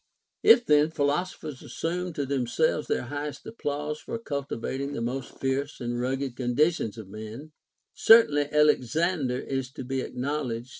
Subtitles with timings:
[0.41, 5.99] If then philosophers assume to themselves their highest applause for cultivating the most fierce and
[6.01, 7.51] rugged con ditions of men,
[7.93, 10.69] certainly Alexander is to be acknowledged OF ALEXANDER THE GEEAT.